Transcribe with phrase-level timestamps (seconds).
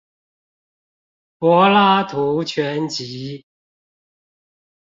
[1.37, 3.45] 柏拉圖全集